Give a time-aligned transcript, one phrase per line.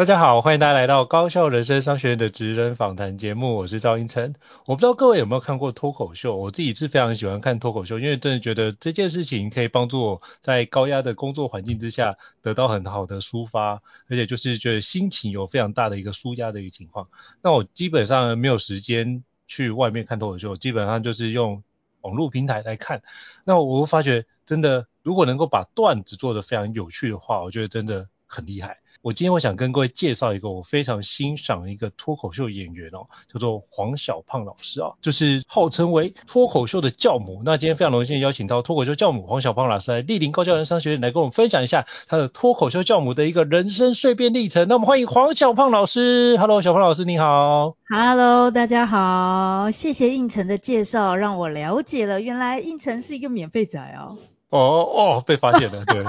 [0.00, 4.34] 大家好，欢迎大家来到高效人生商学院的职人访谈节目，我是赵胤丞。
[4.64, 17.08] 我不知道各位有没有看过脱口秀，我自己是非常喜欢看脱口秀，因为真的觉得这件事情可以帮助我在高压的工作环境之下得到很好的抒发，而且就是觉得心情有非常大的一个舒压的一个情况。
[17.42, 21.62] 那我基本上没有时间去外面看脱口秀，基本上就是用
[22.00, 23.02] 网络平台来看。
[23.44, 28.79] 那我会发觉，真的如果能够把段子做得非常有趣的话，我觉得真的很厉害。
[29.02, 37.40] 我今天我想跟各位介绍一个我非常欣赏的一个脱口秀演员哦，叫做黄小胖老师啊，就是号称为脱口秀的教母。
[37.42, 44.68] 那今天非常荣幸邀请到脱口秀教母黄小胖老师来莅临高教人商学院来跟我们分享一下他的脱口秀教母的一个人生蜕变历程。
[44.68, 46.36] 那我们欢迎黄小胖老师。
[46.36, 47.76] Hello，小胖老师你好。
[47.88, 49.70] Hello，大家好。
[49.70, 54.18] 谢谢胤丞的介绍，让我了解了原来胤丞是一个免费仔哦。
[54.50, 56.04] 哦哦，被发现了，对。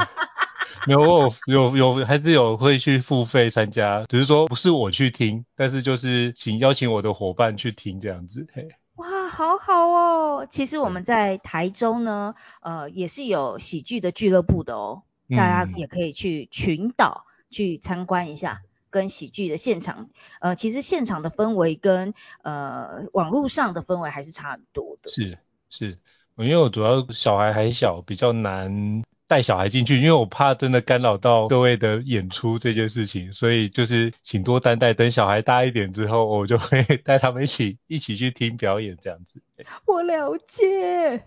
[0.88, 8.48] 没有，有有还是有会去付费参加，只是说不是我去听，但是就是请邀请我的伙伴去听这样子。
[8.54, 10.48] 嘿，哇，好好哦。
[10.50, 20.10] 其实我们在台中呢，呃，也是有喜剧的俱乐部的哦，大家也可以去群岛去参观一下，跟喜剧的现场，
[20.40, 25.12] 呃，其实现场的氛围跟呃网络上的氛围还是差很多的。
[25.12, 25.38] 是
[25.70, 26.00] 是，
[26.38, 29.04] 因为我主要小孩还小，比较难。
[29.32, 34.94] 带小孩进去，因为我怕真的干扰到各位的演出这件事情，所以就是请多担待。
[34.94, 39.42] 等小孩大一点之后，我就会带他们一起一起去听表演这样子。
[39.86, 41.24] 我了解，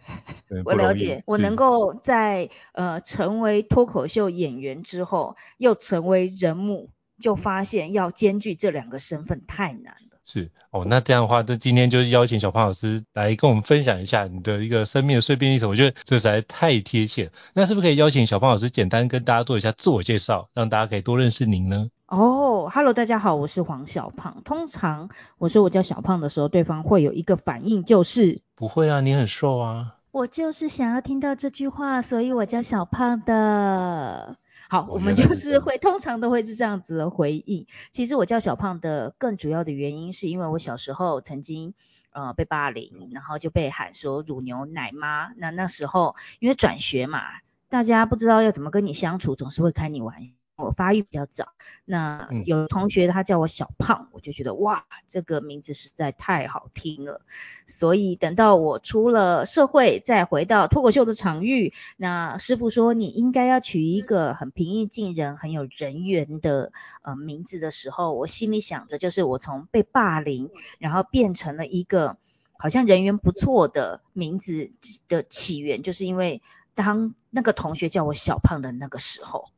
[0.66, 10.13] 我了解，我能够在呃成为脱口秀演员之后，又成为人母，就发现要兼具这两个身份太难了。
[10.24, 15.68] 是哦，那这样的话，那今天就是邀请小胖老师来跟我们分享一下你的一个生命的碎片历程。
[15.68, 17.30] 我觉得这实在太贴切。
[17.52, 21.90] 那是不是可以邀请小胖老师简单跟大家做一下自我介绍，让大家可以多认识您呢？
[22.06, 24.40] 哦哈喽，大家好，我是黄小胖。
[24.44, 29.96] 通常我说我叫小胖的时候，对方会有一个反应，就是不会啊，你很瘦啊。
[30.10, 34.36] 我就是想要听到这句话，所以我叫小胖的。
[34.68, 37.66] 好，我们就是会通常都会是这样子的回应。
[37.92, 41.74] 其实我叫小胖的更主要的原因，是因为我小时候曾经
[42.10, 45.32] 呃被霸凌，然后就被喊说乳牛奶妈。
[45.36, 47.20] 那那时候因为转学嘛，
[47.68, 50.14] 大家不知道要怎么跟你相处，总是会开你玩。
[50.56, 51.48] 我发育比较早，
[51.84, 57.22] 那有同学他叫我小胖，我就觉得哇，这个名字实在太好听了。
[57.66, 66.72] 所以等到我出了社会，再回到脱口秀的场域，那师傅说你应该要取一个很平易近人、很有人缘的
[67.02, 72.16] 呃名字的时候，我心里想着就是我从被霸凌，然后变成了一个
[72.56, 74.70] 好像人缘不错的名字
[75.08, 76.42] 的起源，就是因为
[76.76, 79.48] 当那个同学叫我小胖的那个时候。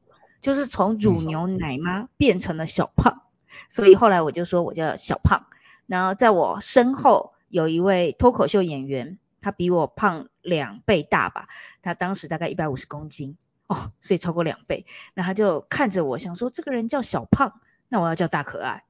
[0.47, 3.23] 就是从乳牛奶妈变成了小胖，
[3.69, 5.47] 所以后来我就说我叫小胖。
[5.87, 11.49] 然后在我身后有一位脱口秀演员，他比我胖两倍大吧，
[11.83, 14.87] 他当时大概一百五十公斤哦，所以超过两倍。
[15.15, 18.85] 那他就看着我，想说这个人叫小胖，那我要叫大可爱。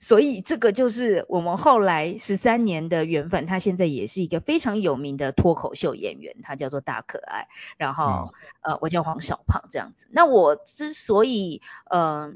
[0.00, 7.48] 所以这个就是我们后来十三年的缘分，他现在也是一个非常有名的脱口秀演员，他叫做大可爱。
[7.76, 8.32] 然后、
[8.62, 10.08] 嗯、呃，我叫黄小胖这样子。
[10.10, 11.60] 那我之所以
[11.90, 12.34] 嗯、呃、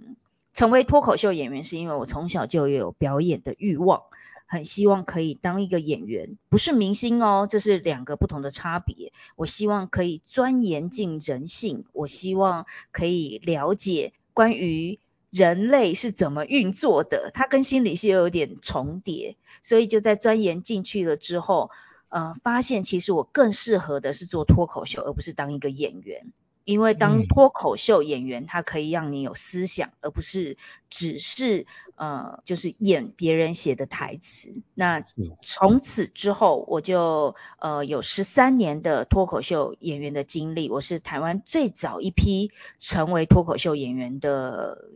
[0.53, 4.03] 成为脱口秀演员，是因为我从小就有表演的欲望。
[4.47, 9.11] 很希望可以当一个演员，不是明星哦，这是两个不同的差别。
[9.37, 15.01] 我希望可以钻研进人性，我希望可以了解关于
[15.35, 21.73] 人类是怎么运作的，它跟心理是有点重叠，所以就在钻研进去了之后，
[22.09, 26.33] 呃，发现其实我更适合的是做脱口秀，而不是当一个演员。
[26.65, 30.57] 因为当脱口秀演员，他可以让你有思想，而不是
[30.89, 34.63] 只是呃，就是演别人写的台词。
[34.75, 35.05] 那
[35.43, 40.71] 从此之后，我就呃有十三年的脱口秀演员的经历。
[40.71, 44.89] 我是台湾最早一批成为脱口秀演员的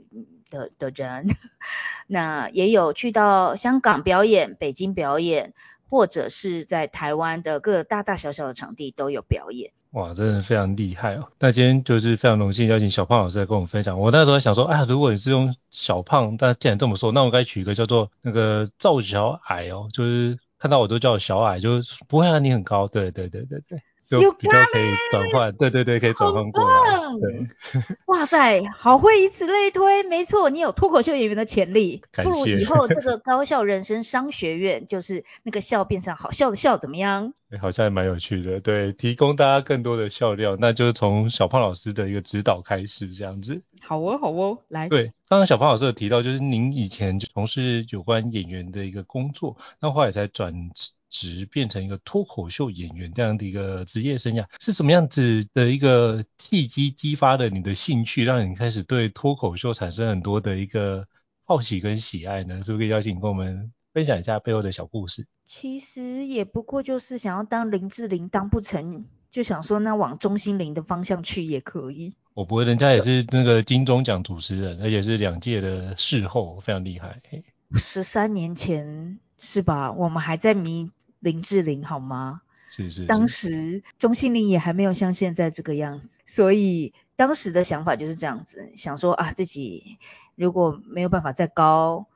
[0.48, 1.26] 的的人。
[2.08, 5.52] 那也有去到香港表演、北京表演，
[5.90, 9.72] 或者是在台湾的各大大小小的场地都有表演。
[9.92, 11.26] 哇，真的非常厉害哦！
[11.38, 13.98] 那今天就是非常荣幸邀请小胖老师来跟我们分享。
[13.98, 23.82] 我那时候在想说，哎，如果你是用小胖，但既然这么说，那我该取一个叫做那个赵小矮哦，就是看到我都叫我小矮，就是不会啊，你很高，对对对对对。
[24.08, 26.98] 就比较可以转换，对对对，可以转换过来。
[27.20, 27.46] 对，
[28.06, 32.02] 哇塞，好会以此类推，没错，你有脱口秀演员的潜力。
[32.12, 37.34] 不如以后这个 高校人生商学院，就是那个笑变成好笑的笑，怎么样？
[37.50, 43.62] 欸、好像还蛮有趣的，对，提供大家更多的笑料，那就是从小胖老师的一个指导开始，这样子。
[43.80, 44.88] 好哦，好哦，来。
[44.88, 50.70] 对，刚刚小胖老师有提到，就是您以前就从事有关演员的一个工作，那后来才转。
[51.10, 61.06] 职变成一个脱口秀演员这样的一个职业生涯，是什么样子的一个契机激发了你的兴趣，让你开始对脱口秀产生很多的一个
[61.44, 62.62] 好奇跟喜爱呢？
[62.62, 65.26] 是不是可以邀请你跟我们分享一下背后的小故事？
[65.46, 72.12] 其实也不过就是想要当林志玲，当不成就想说那往钟心凌的方向去也可以。
[72.34, 77.20] 我不会，人家也是那个金钟奖主持人，而且是两届的视后，非常厉害。
[77.74, 79.90] 十三年前是吧？
[79.92, 80.90] 我们还在迷。
[81.20, 82.42] 林志玲好吗？
[82.70, 83.06] 是是是。
[83.06, 89.98] 当时钟欣凌也还没有像现在这个样子，所以当时的想法就是这样子，想说啊，自己
[90.34, 92.06] 如果没有办法再高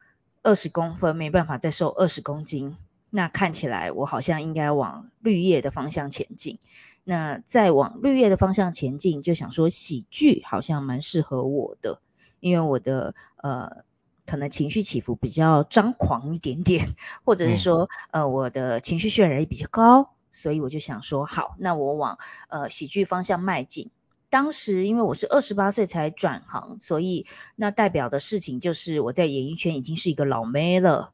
[0.43, 2.77] 二十公分，没办法再瘦二十公斤，
[3.11, 6.59] 那看起来我好像应该往绿叶的方向前进。
[7.05, 12.01] 那再往绿叶的方向前进，就想说喜剧好像蛮适合我的，
[12.41, 13.85] 因为我的呃。
[14.27, 16.87] 可能情绪起伏比较张狂一点点，
[17.25, 23.91] 或者是说，呃，我的情绪渲染力比较高，所以我就想说，好，那我往呃喜剧方向迈进。
[24.31, 31.13] 当时因为我是二十八岁才转行，所以那代表的事情就是我在演艺圈已经是一个老妹了。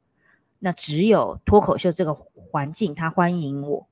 [0.60, 3.88] 那只有脱口秀这个环境，他欢迎我。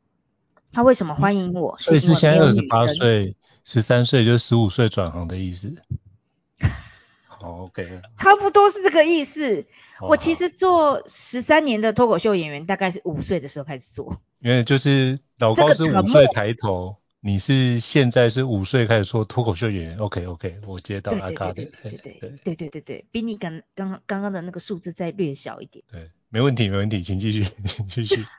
[0.72, 1.76] 他为什么欢迎我？
[1.78, 5.74] 所以是现在二十八岁，十三岁就是十五岁转行的意思。
[7.40, 9.66] OK，差不多是这个意思。
[10.00, 14.20] 我其实做十三年的脱口秀演员，大概是五岁的时候开始做。
[14.40, 19.96] 因为就是老高是五岁抬头，你是现在是五岁开始做脱口秀演员。
[19.98, 21.54] OK OK，我接到阿卡的。
[21.54, 25.84] 对对对对对对比你刚刚刚刚的那个数字再略小一点。
[25.90, 27.44] 对，没问题没问题，请继续
[27.88, 28.24] 继续。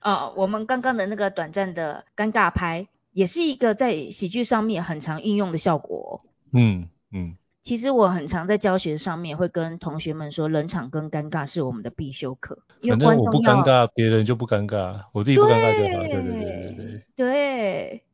[0.00, 12.58] 哦，我们刚刚的那个短暂的尴尬拍，也是一个在喜剧上面很常运用的效果、嗯嗯，其实我很常在教学上面会跟同学们说，冷场跟尴尬是我们的必修课。
[12.88, 16.02] 反正我不尴尬，别人就不尴尬，我自己不尴尬就好。
[16.04, 17.02] 对对对对对。
[17.14, 18.04] 对，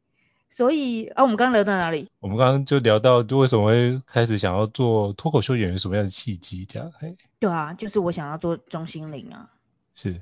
[0.48, 2.08] 所以啊，我们刚刚聊到哪里？
[2.20, 6.92] 我们刚刚就聊到，就为什么会开始想要做脱口秀演员，什么样的契机这样？
[6.98, 7.16] 嘿。
[7.38, 9.50] 对啊，就是我想要做钟欣凌啊。
[9.94, 10.20] 是，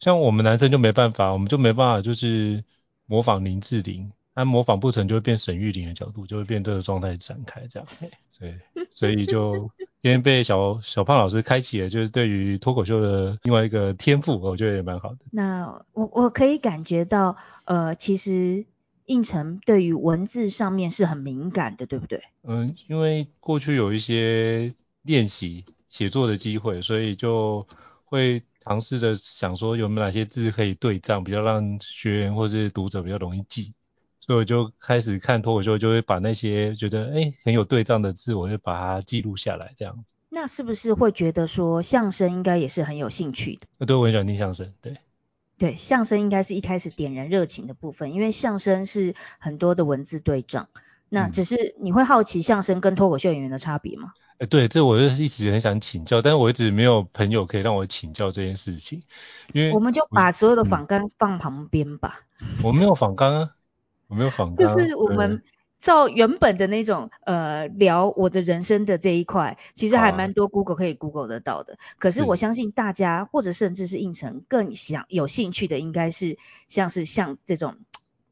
[0.00, 2.62] 像我们男生就没办法，我们就没办法，就是
[3.06, 4.12] 模仿林志玲。
[4.38, 7.88] 他模仿不成，就会变沈玉琳的角度，就会变这个状态展开这样。
[8.38, 8.56] 对，
[8.92, 9.68] 所以就
[10.00, 15.18] 今天被小小胖老师开启了，就是对于脱口秀的另外一个天赋，我觉得也蛮好的。
[15.32, 18.64] 那我我可以感觉到，呃，其实
[19.06, 22.22] 胤丞对于文字上面是很敏感的，对不对？
[22.44, 27.66] 嗯，因为过去有一些练习写作的机会，所以就
[28.04, 33.74] 会尝试着想说有没有哪些字可以对仗，比较让学员或是读者比较容易记。
[34.28, 40.14] 所以我就开始看脱口秀，就会把那些觉得哎很有对仗的字，我就把它记录下来，这样子。
[40.28, 43.66] 那是不是会觉得说相声应该也是很有兴趣的？
[43.78, 44.92] 呃，对，我很喜欢听相声，对。
[45.56, 50.68] 对，相声应该是一开始点燃热情的部分，因为相声是很多的文字对仗。
[51.08, 54.12] 那只是你会好奇相声跟脱口秀演员的差别吗？
[54.34, 59.02] 哎、嗯，对，这我就一直很想请教，但是我一直没有朋友可以让我请教这件事情，
[59.54, 62.20] 因为我们就把所有的访纲放旁边吧。
[62.62, 63.50] 我没有访纲啊。
[64.08, 65.42] 我没有访纲，就是我们
[65.78, 71.74] 照原本的那种呃聊我的人生的这一块，其实还蛮多 Google 可以 Google 得到的。
[71.74, 76.36] 啊、可是我相信大家或者甚至是胤丞更想有兴趣的，应该是
[76.66, 77.76] 像是像这种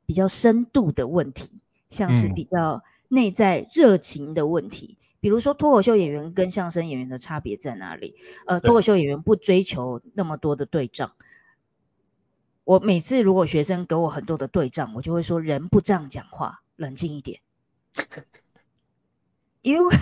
[0.07, 1.51] 比较深度的问题，
[1.89, 4.97] 像是比较内在热情的问题。
[4.99, 8.17] 嗯、比如说脱口秀演员跟相声演员的差别在哪里？
[8.47, 11.13] 呃，脱口秀演员不追求那么多的对仗。
[12.67, 16.61] 我每次如果学生给我很多的对仗，我就会说人不这样讲话。
[16.75, 17.41] 冷静一点，
[19.63, 19.97] 因为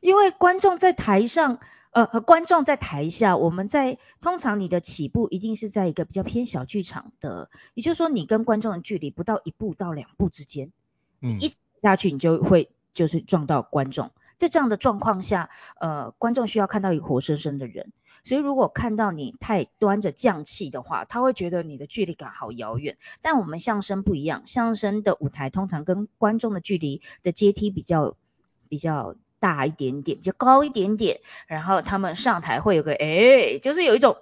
[0.00, 1.58] 因为观众在台上，
[1.90, 10.72] 呃，和观众在台下，我们在通常你的起步一定是在一个比较偏小剧场的，也就是说你跟观众的距离不到一步到两步之间，
[11.20, 11.52] 嗯，一
[11.82, 17.92] 下去你就会就是撞到观众，在这样的状况下，呃，观众需要看到一个活生生的人。
[18.24, 22.96] 所以如果看到你太端着降气的话，他会觉得你的距离感好遥远。
[23.22, 28.16] 但我们相声不一样，相声的舞台通常跟观众的距离的阶梯比较
[28.68, 31.20] 比较大一点点，比较高一点点。
[31.46, 34.16] 然后他们上台会有个哎，就是有一种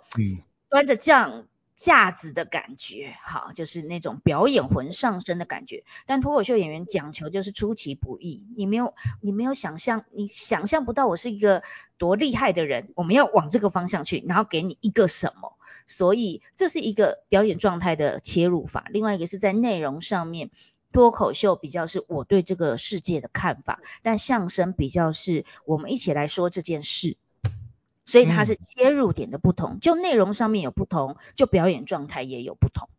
[0.69, 1.47] 端着匠。
[1.83, 5.83] 架子的感觉，好，就是那种表演魂上身的感觉。
[6.07, 11.65] 但脱口秀演员讲求就是出其不意，你没有，你没有想象，你想象不到我是一个
[11.99, 12.93] 多厉害的人。
[12.95, 15.59] 我们要往这个方向去，然后给你一个什么。
[15.89, 18.87] 所以这是一个表演状态的切入法。
[18.91, 20.53] 另外一个是在内容上面，
[20.93, 27.17] 脱口秀比较是我对这个世界的看法，但相声比较是我们一起来说这件事。
[28.13, 32.91] 所以它是切入点的不同，嗯、就内容上面有不同，就表演状态也有不同。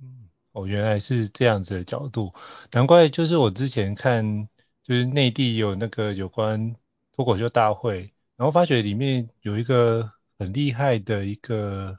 [0.00, 2.32] 嗯，哦，原来是这样子的角度，
[2.70, 4.48] 难怪就是我之前看，
[4.84, 6.76] 就是内地有那个有关
[7.16, 11.98] 脱口秀大会，然后发觉里面有一个很厉害的一个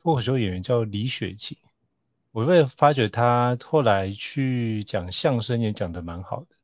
[0.00, 1.58] 脱口秀演员叫李雪琴，
[2.30, 6.55] 我会发觉他后来去讲相声也讲得蛮好的。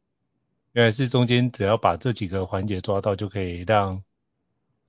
[0.73, 4.03] 原来是中间只要把这几个环节抓到，就可以让，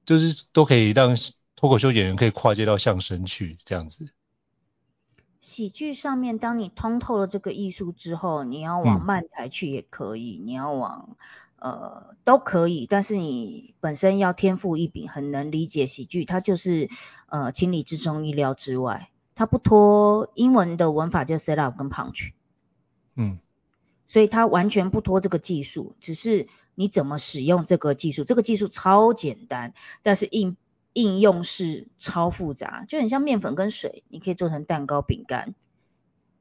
[0.05, 1.17] 就是都可以让
[1.57, 4.07] 脱口秀演员可以跨界到相声去这样子。
[5.41, 11.17] 喜剧上面，当你通透了这个艺术之后，你要往漫才去也可以，嗯、你要往
[11.57, 16.89] 呃都可以，但是你本身要天赋异禀，很能理解喜剧，它就是
[17.27, 22.31] 呃情理之中意料之外，它不脱英文的文法就 set up 跟 punch。
[23.15, 23.39] 嗯。
[24.13, 28.23] 所以它完全不拖这个技术，只是你怎么使用这个技术。
[28.23, 30.55] 这个技术超简单，但是应
[30.93, 35.55] 应用是超复杂，就很像面粉跟水，你可以做成蛋糕、饼干。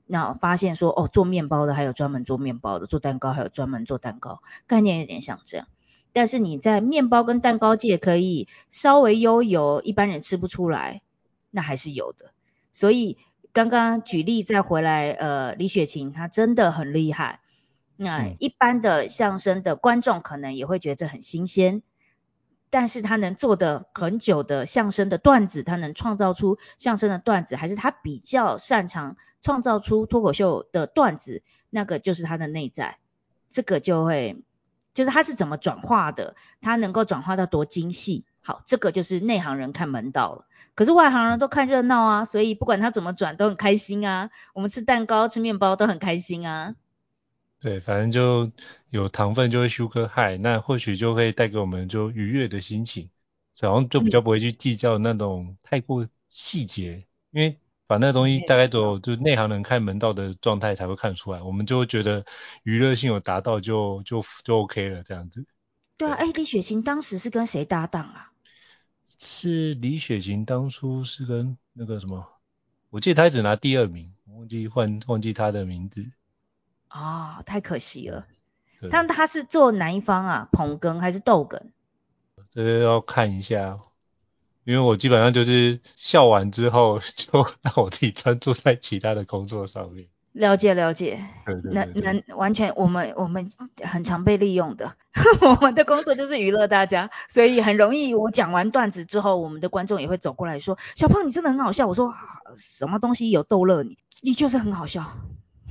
[0.04, 5.66] 那发现说，哦，做面包的还有专门做面包的，做蛋糕还有专门做蛋糕，概念有点像这样。
[6.12, 11.00] 但是你在面包跟蛋糕界可以稍微悠游，一般人吃不出来，
[11.50, 12.32] 那还是有的。
[12.70, 13.16] 所以
[13.54, 17.40] 刚刚举例再回来，呃，李雪琴她真的很厉害。
[18.02, 21.82] 那一般的相声的观众可能也会觉得这很新鲜，
[22.70, 32.98] 但是他能做的很久的相声的段子，他能创造出相声的段子，还是他比较擅长创造出脱口秀的段子，那个就是他的内在，
[33.48, 34.42] 这个就会
[34.94, 40.46] 就是他是怎么转化的，他能够转化到多精细，好，这个就是内行人看门道了。
[40.74, 46.74] 可是外行人都看热闹啊，所以不管他怎么转都很开心啊，我们吃蛋糕吃面包都很开心啊。
[47.62, 48.50] 对，反正就
[48.90, 53.08] 有糖分就会 sugar high，那或许就会带给我们就愉悦的心情，
[53.56, 62.24] 然后就比较不会去计较那种太过细节，嗯、因为把那东西大概都就内行人看门道的状态才会看出来，我们就会觉得
[62.64, 65.46] 娱乐性有达到就就就 OK 了这样子。
[65.96, 68.32] 对啊，哎，李雪琴当时是跟谁搭档啊？
[69.06, 72.26] 是李雪琴当初是跟那个什么，
[72.90, 76.10] 我记得她只拿第二名，忘记换忘记她的名字。
[76.92, 78.26] 哦，太可惜了。
[78.90, 80.48] 但他是做哪一方啊？
[80.52, 81.60] 捧哏还是逗哏？
[82.50, 83.78] 这个要看一下，
[84.64, 90.08] 因为我基本上就是笑完之后 就让我自己专注在其他的工作上面。
[90.32, 91.22] 了解了解。
[91.72, 93.50] 能能完全，我们我们
[93.84, 94.96] 很常被利用的，
[95.42, 102.14] 我们的工作就是娱乐大家，所以很容易我讲完段子之后，我们的观众也会走过来说：“小胖，你真的很好笑。”我说
[102.56, 103.98] ：“什么东西有逗乐你？
[104.22, 105.04] 你就是很好笑。”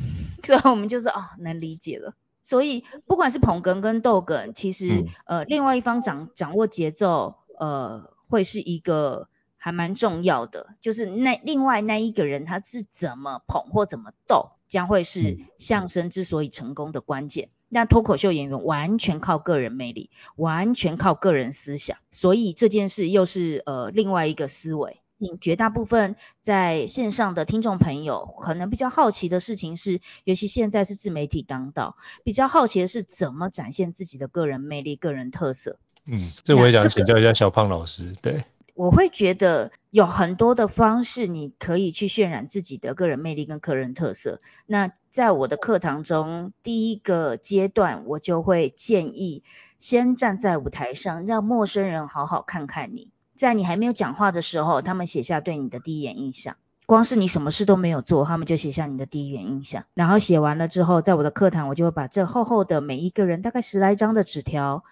[0.44, 2.14] 所以我们就是哦，能理解了。
[2.42, 10.76] 所以不管是捧哏跟逗哏，其实、嗯、呃，另外一方掌掌握节奏，呃，会是一个还蛮重要的。
[10.82, 17.50] 就是那另外那一个人他是怎么捧或怎么逗，将会是相声之所以成功的关键。
[17.70, 25.00] 那脱口秀演员完全靠个人魅力，完全靠个人思想，所以这件事又是呃另外一个思维。
[25.22, 35.78] 情，绝大部分在线上的听众朋友可能比较好奇的事情是，尤其现在是自媒体当道，比较好奇的是怎么展现自己的个人魅力、个人特色。
[36.06, 38.44] 嗯，这我也想请教一下小胖老师，对。
[38.74, 44.40] 我会觉得有很多的方式，你可以去渲染自己的个人魅力跟个人特色。
[44.66, 49.44] 那在我的课堂中，第一个阶段，我就会建议
[49.78, 53.10] 先站在舞台上，让陌生人好好看看你。
[53.42, 56.58] 在你还没有讲话的时候，他们写下对你的第一眼印象。
[56.86, 59.86] 光是你什么事都没有做，他们就写下你的第一眼印象。
[59.96, 64.84] 然后写完了之后，在我的课堂，我就会把这厚厚的每一个人大概十来张的纸条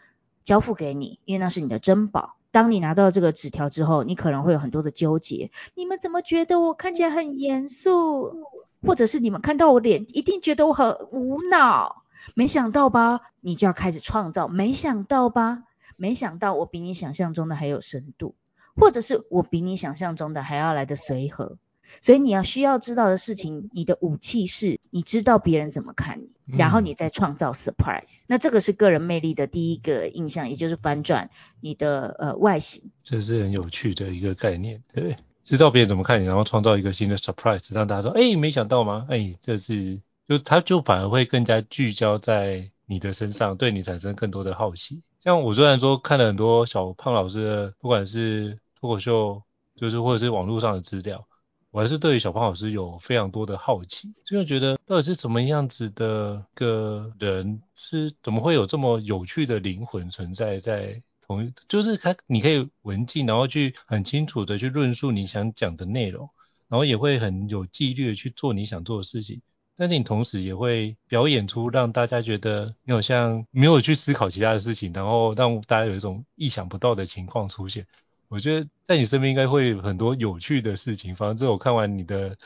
[0.44, 2.38] 交付给你，因为那是你的珍宝。
[2.50, 5.52] 当你拿到这个纸条之后，你可能会有很多的纠结。
[5.76, 8.48] 你们怎么觉得我看起来很严肃？
[8.82, 12.02] 或者是你们看到我脸，一定觉得我很无脑？
[12.34, 13.22] 没想到吧？
[13.42, 14.48] 你就要开始创造。
[14.48, 15.66] 没想到吧？
[16.00, 18.36] 没想到我比你想象中的还有深度，
[18.76, 21.58] 或者是我比你想象中的还要来的随和。
[22.02, 28.22] 所以你要需要知道的事情，你的武器是，你知道别人怎么看你，然后你再创造 surprise。
[28.22, 28.26] 嗯。
[28.28, 32.92] 那这个是个人魅力的第一个印象，也就是翻转你的呃外形。
[33.04, 39.08] 这是很有趣的一个概念，对，知道别人怎么看你，然后创造一个新的 surprise，让大家说，哎，没想到吗？
[39.10, 45.02] 哎，这是就他就反而会更加聚焦在你的身上，对你产生更多的好奇。
[45.22, 49.44] 像我虽然说看了很多小胖老师的，不管是脱口秀，
[49.76, 51.28] 就是或者是网络上的资料。
[51.72, 66.30] 我还是对于小胖老师有非常多的好奇，就觉得到底是什么样子的个人，是怎么会有这么有趣的灵魂存在在同一，就是他你可以文静，然后去很清楚的去论述你想讲的内容，
[66.70, 69.42] 然后也会很有纪律的去做你想做的事情，
[69.80, 77.88] 但是你同时也会表演出让大家觉得你好像没有去思考其他的事情，然后让大家有一种意想不到的情况出现。
[78.28, 81.16] 我觉得在你身边应该会有很多有趣的事情。
[81.16, 82.38] 反正我看完你的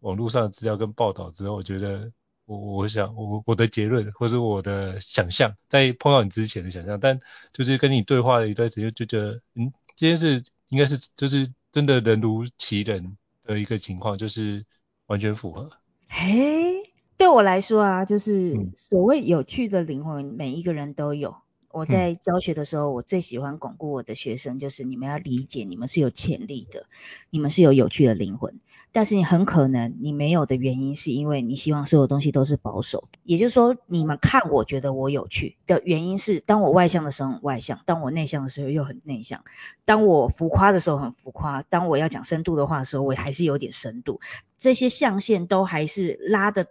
[0.00, 2.12] 网络上的资料跟报道之后，我觉得
[2.44, 7.18] 我我想我我的结论或者我的想象，在碰到你之前的想象，但
[7.54, 14.66] 就是跟你对话了一段时间，就觉得嗯，这件事应该是就是真的人如其人的一个情况，就是
[15.06, 15.70] 完全符合。
[16.14, 21.36] 嘿，对我来说啊，就是所谓有趣的灵魂，每一个人都有。
[21.70, 26.84] 我在教学的时候，我最喜欢巩固我的学生，就是你们要理解，你们是有潜力的，
[27.30, 28.60] 你们是有有趣的灵魂，
[28.92, 33.08] 但是你很可能你没有的原因，是因为你希望所有东西都是保守。
[33.24, 39.44] 也就是说，你们看我觉得我有趣的原因是，当我外向的时候很外向，当我内向的时候又很内向，
[39.84, 44.20] 当我浮夸的时候很浮夸，当我要讲深度的话的时候，我还是有点深度，
[44.58, 46.66] 这些象限都还是拉的，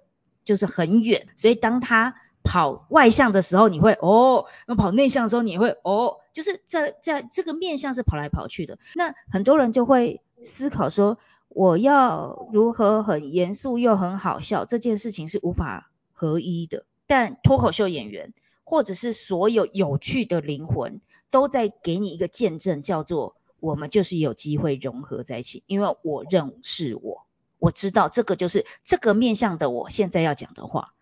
[0.46, 2.16] 就是很远，所以当他。
[2.44, 8.80] 跑外向的时候你会哦，那跑内向的时候你会哦，就是在在这个面向是跑来跑去的。
[8.96, 11.20] 那很多人就会思考说，
[11.54, 16.86] 我要如何很严肃又很好笑，这件事情是无法合一的。
[17.08, 18.34] 但脱口秀演员
[18.64, 27.26] 或者是所有有趣的灵魂都在给你一个见证，叫做我们就是有机会融合在一起，因为我认识我，
[27.60, 30.94] 我知道这个就是这个面向的我现在要讲的话。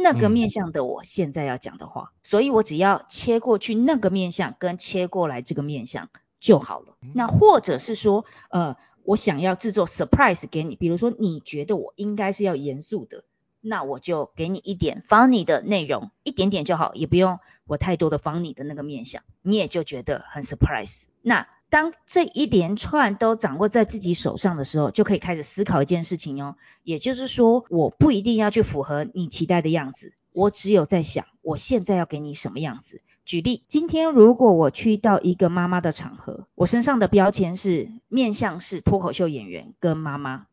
[0.00, 6.96] 那个面向的我现在要讲的话，嗯，所以我只要切过去那个面向跟切过来这个面向就好了。
[7.14, 8.76] 那或者是说，呃，
[9.08, 13.24] 我想要制作 surprise 给你，比如说你觉得我应该是要严肃的，
[13.62, 21.04] 那我就给你一点 funny 的内容，一点点就好，也不用我太多的 funny 的那个面相，你也就觉得很 surprise。
[21.22, 26.56] 那当这一连串都掌握在自己手上的时候，就可以开始思考一件事情哦。
[26.82, 33.00] 也就是说，我不一定要去符合你期待的样子，我只有在想，我现在要给你什么样子。
[33.28, 40.46] 举例，今天如果我去到一个妈妈的场合，我身上的标签是面向是脱口秀演员跟妈妈。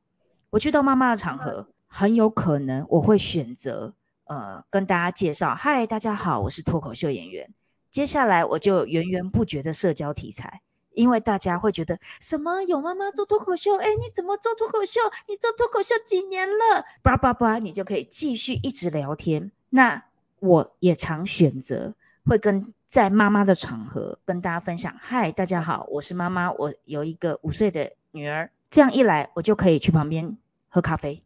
[0.49, 3.93] 我去到妈妈的场合，很有可能我会选择
[4.25, 7.53] 呃跟大家介绍，嗨，大家好，我是脱口秀演员。
[7.91, 10.59] 接下来我就源源不绝的社交题材。
[10.91, 14.99] 因为大家会觉得什么有妈妈做脱口秀，哎，你怎么做脱口秀？
[15.29, 16.83] 你做脱口秀几年了？
[17.03, 19.51] 叭叭叭，你就可以继续一直聊天。
[19.69, 20.03] 那
[20.39, 21.95] 我也常选择
[22.27, 28.51] 会跟在妈妈的场合跟大家分享，嗨，大家好，我是妈妈，我有一个五岁的女儿。
[28.71, 31.21] 这样一来，我就可以去旁边喝咖啡，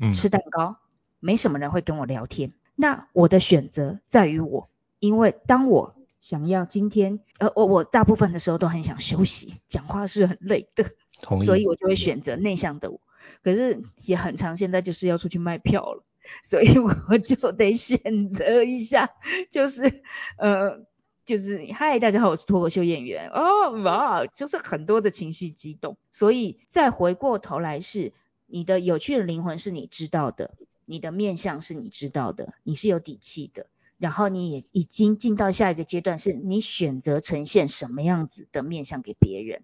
[0.00, 0.76] 嗯，吃蛋糕，
[1.20, 2.52] 没什么人会跟我聊天。
[2.74, 10.92] 那我的选择在于我，因为当我想要今天，呃，我我大部分的时候都很想休息，讲话是很累的，
[11.44, 13.00] 所以我就会选择内向的我。
[13.44, 16.02] 可是也很常，现在就是要出去卖票了，
[16.42, 19.10] 所以我就得选择一下，
[19.50, 20.02] 就是
[20.38, 20.86] 呃，
[21.24, 23.28] 就是嗨，大家好，我是脱口秀演员。
[23.30, 28.12] 哦，哇，就是很多的情绪激动，所以再回过头来是
[28.46, 33.66] 你的有趣的灵魂是你知道的，你的面相是你知道的，你是有底气的，
[33.98, 39.62] 然后你也已经进到下一个阶段，是你选择呈现什么样子的面相给别人，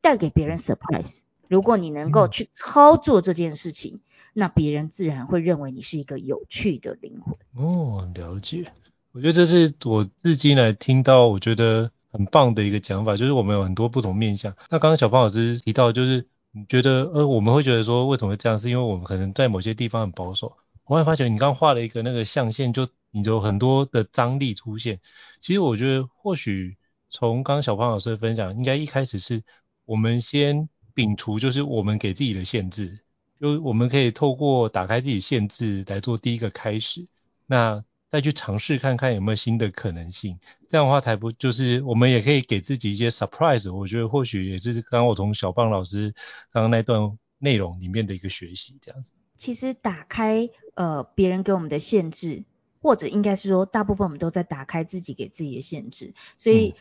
[0.00, 1.22] 带给别人 surprise。
[1.48, 4.00] 如果你能够去操作这件事情，
[4.38, 7.36] 那别人自然会认为你是一个有趣的灵魂。
[7.56, 8.62] 哦，了解。
[9.10, 14.54] 我觉得这是我至今来听到我觉得很棒的一个讲法，就是我们有很多不同面向。
[14.70, 20.56] 那刚刚小胖老师提到，就是你觉得呃，我们会觉得说为什么会这样，是因为我们可能在某些地方很保守。
[20.84, 25.00] 我会发觉你刚刚画了一个那个象限，就你有很多的张力出现。
[25.40, 26.76] 其实我觉得或许
[27.10, 29.42] 从刚刚小胖老师的分享，应该一开始是
[29.84, 30.68] 我们先。
[30.94, 32.98] 摒除就是我们给自己的限制，
[33.40, 37.06] 就我们可以透过打开自己限制来做第一个开始，
[37.46, 46.14] 那再去尝试看看有没有新的可能性，这样的话才不就是我们也可以给自己一些 surprise，我觉得或许也是刚刚我从小棒老师
[46.50, 49.12] 刚刚那段内容里面的一个学习这样子。
[49.36, 52.44] 其实打开呃别人给我们的限制，
[52.80, 56.74] 或者应该是说大部分我们都在打开自己给自己的限制，所以。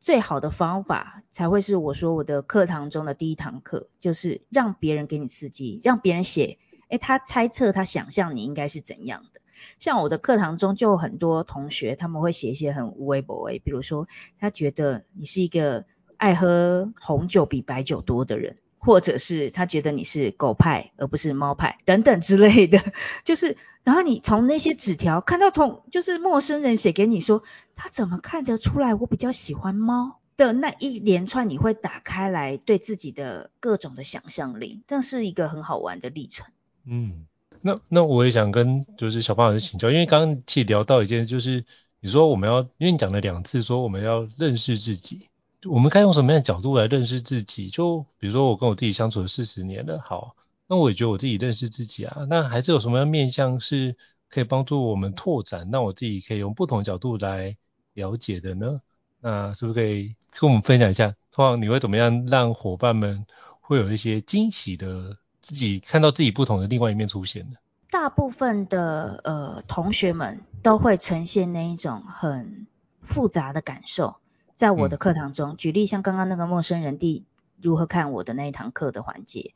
[0.00, 6.58] 最好的方法才会是我说我的课堂中的第一堂课，就是让别人给你刺激，让别人写，
[6.88, 9.40] 诶，他猜测他想象你应该是怎样的。
[9.78, 14.08] 像我的课堂中就有很多同学他们会写一些很无微不微，比如说
[14.38, 15.84] 他觉得你是一个
[16.16, 18.56] 爱喝红酒比白酒多的人。
[18.78, 22.82] 或者是他觉得你是狗派而不是猫派等等之类的，
[23.24, 27.42] 就是然后你从那些纸条看到同就是陌生人写给你说
[27.74, 36.46] 他怎么看得出来我比较喜欢猫的那一连串，你会打开来对自己的各种的想象力，这是一个很好玩的历程。
[36.86, 37.26] 嗯，
[37.60, 41.64] 那那我也想跟就是小胖老师请教，因为刚刚其实聊到一件就是
[42.00, 45.28] 你说我们要，因为你讲了两次说我们要认识自己。
[45.64, 47.68] 我们该用什么样的角度来认识自己？
[47.68, 53.96] 就比如说我跟我自己相处了四十年了，好，那我也觉得我自己认识自己啊，那还是有什么样面向是
[54.28, 57.56] 可以帮助我们拓展，让我自己可以用不同角度来
[57.94, 58.80] 了解的呢？
[59.20, 61.16] 那是不是可以跟我们分享一下？
[61.32, 63.26] 通常你会怎么样让伙伴们
[63.60, 67.56] 会有一些惊喜的自己看到自己不同的另外一面出现呢？
[67.90, 72.66] 大部分的呃同学们都会呈现那一种很
[73.02, 74.16] 复杂的感受。
[74.58, 77.24] 在我的课堂中，嗯、举例像刚刚那个陌生人第
[77.62, 79.54] 如何看我的那一堂课的环节，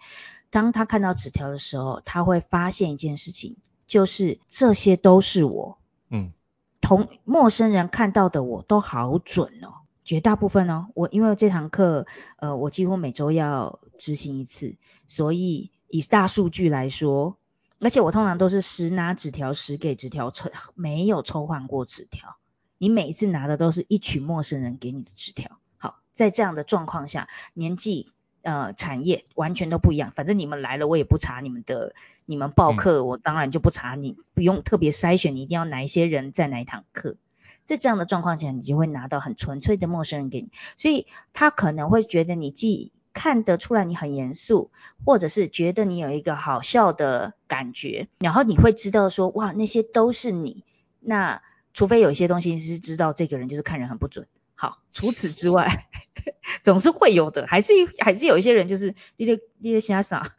[0.50, 3.56] 当他看到纸条的时候，他会发现一件事情，
[3.88, 5.76] 就是这些都是我，
[6.08, 6.32] 嗯，
[6.80, 14.76] 同陌生人看到的我都好准哦，绝大部分哦，我因为这堂课，呃，我几乎每周要执行一次，
[15.08, 17.36] 所以以大数据来说，
[17.80, 22.36] 而且我通常都是十拿纸条十给纸条抽，没有抽换过纸条。
[22.82, 25.60] 你每一次拿的都是一群陌生人给你的纸条。
[25.78, 28.08] 好，在这样的状况下，年纪、
[28.42, 30.10] 呃，产业完全都不一样。
[30.16, 31.94] 反正你们来了，我也不查你们的，
[32.26, 37.14] 你们报课，嗯、我当然就不查你，不用特别筛选，你一定要哪一些人在哪一堂课。
[37.62, 44.72] 在这样的状况下，你就会拿到很纯粹的陌生人给你，所以他可能会觉得你既看得出来你很严肃，
[45.06, 50.64] 或者是觉得你有一个好笑的感觉，然后你会知道说，哇，那些都是你。
[50.98, 51.42] 那
[51.74, 55.88] 除非有一些东西是知道这个人就是看人很不准，好，除此之外，
[56.62, 60.34] 总是会有的，还是还是有一些人就是你的你的瞎傻。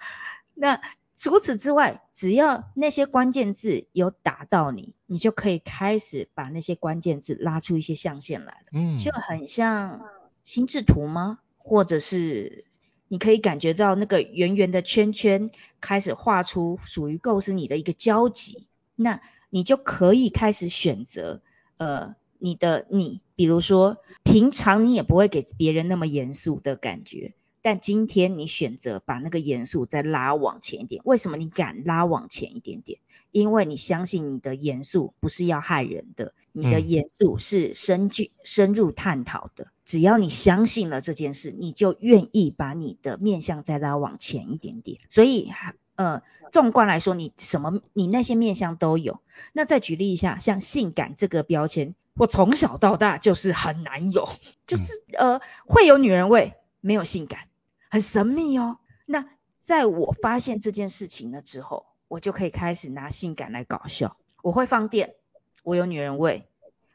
[0.54, 0.80] 那
[1.18, 10.06] 除此之外，只要那些关键字有打到你，你就可以开始把那些关键字拉出一些象限来了，嗯，就很像
[10.44, 11.40] 心智图吗？
[11.58, 12.66] 或者是
[13.08, 15.50] 你可以感觉到那个圆圆的圈圈
[15.82, 19.20] 开始画出属于构思你的一个交集，那。
[19.54, 21.40] 你就可以开始选择，
[21.78, 31.04] 呃，你的你，比如说平常你也不会给别人那么严肃的感觉，但今天你选择把那个严肃再拉往前一点。
[31.06, 32.98] 为什么你敢拉往前一点点？
[33.30, 39.68] 因为你相信你的严肃不是要害人的，你的严肃是深具深入探讨的。
[39.86, 45.00] 只要你相信了这件事，你就愿意把你的面向再拉往前一点点。
[45.12, 45.52] 所以，
[45.96, 46.22] 呃。
[46.52, 49.22] 纵观来说，你什么你那些面相都有。
[49.54, 54.30] 那再举例一下，像性感这个标签，我从小到大就是很难有，
[54.68, 57.48] 就是呃会有女人味，没有性感，
[57.90, 58.78] 很神秘哦。
[59.08, 59.26] 那
[59.62, 64.16] 在我发现这件事情了之后，我就可以开始拿性感来搞笑。
[64.44, 65.16] 我会放电，
[65.64, 66.48] 我有女人味，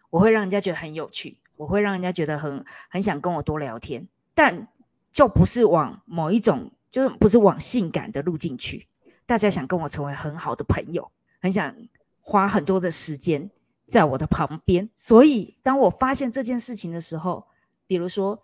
[0.08, 4.06] 我会让人家觉得很有趣，我会让人家觉得很很想跟我多聊天，
[4.37, 4.68] 但
[5.11, 8.87] 就不是往某一种，就是不是往性感的路径去。
[9.27, 11.77] 大家想跟我成为很好的朋友，很想
[12.20, 13.51] 花很多的时间
[13.87, 14.88] 在我的旁边。
[14.96, 17.46] 所以当我发现这件事情的时候，
[17.87, 18.42] 比如说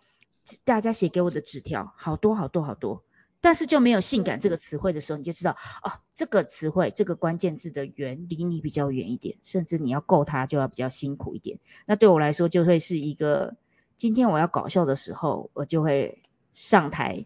[0.65, 3.03] 大家写给我的纸条好多好多好多，
[3.41, 11.61] 但是就没有性感这个词汇的时候，你就知道哦，这个词汇这个关键字的源离你比较远一点，甚至你要够它就要比较辛苦一点。
[11.87, 13.57] 那对我来说就会是一个，
[13.97, 17.25] 今天我要搞笑的时候，我就会上台。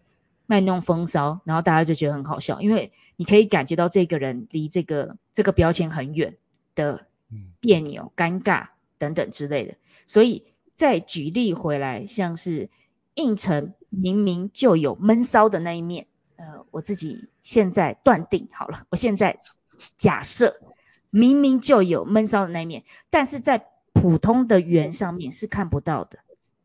[0.49, 6.37] 卖弄风骚，然后大家就觉得很好笑，因为你可以感觉到这个人离这个这个标签很远
[6.73, 7.05] 的
[7.59, 9.75] 别扭、尴尬等等之类的。
[10.07, 12.71] 所以再举例回来，像是
[13.13, 19.41] 胤丞明明就有闷骚的那一面，呃，我自己现在断定好了，我现在
[19.97, 20.59] 假设
[21.11, 26.17] 明明就有闷骚的那一面，但是在普通的圆上面是看不到的。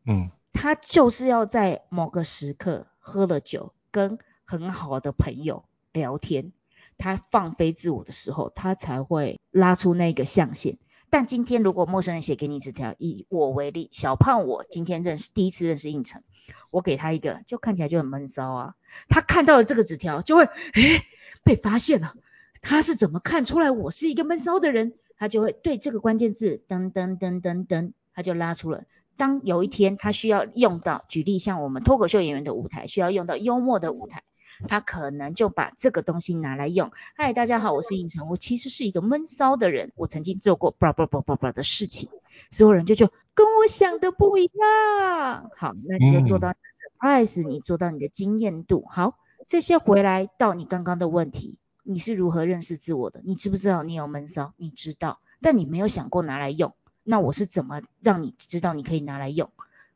[0.07, 2.87] 嗯，他就是要在某个时刻。
[3.05, 6.51] 喝了酒，跟很好的朋友聊天，
[6.97, 10.79] 他放飞自我的时候，他才会拉出那个象限。
[11.11, 16.23] 但今天如果陌生人写给你纸条，以我为例，小胖我今天认识第一次认识胤丞，
[16.71, 18.75] 我给他一个，就看起来就很闷骚啊。
[19.07, 21.05] 他看到了这个纸条，就会，诶，
[21.43, 22.15] 被发现了。
[22.59, 24.95] 他是怎么看出来我是一个闷骚的人？
[25.15, 28.85] 他就会对这个关键字噔噔噔噔噔，他就拉出了。
[29.17, 34.23] 当有一天他需要用到，举例像我们脱口秀演员的舞台需要用到幽默的舞台，
[34.67, 36.91] 他可能就把这个东西拿来用。
[37.15, 42.09] 嗨，大家好，我是胤丞，我其实是一个闷骚的人，我曾经做过 blah blah blah blah blah 的事情，
[42.51, 45.49] 所有人就就跟我想的不一样。
[45.55, 46.53] 好，那你就做到
[46.99, 48.85] surprise，你做到你的经验度。
[48.89, 53.21] 好，这些回来到你刚刚的问题，你是如何认识自我的？
[53.23, 54.53] 你知不知道你有闷骚？
[54.57, 56.73] 你知道，但你没有想过拿来用。
[57.05, 59.49] 那我是怎么让你知道你可以拿来用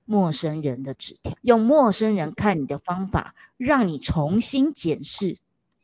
[0.06, 5.36] 陌生人的纸条，用陌生人看你的方法，让你重新检视，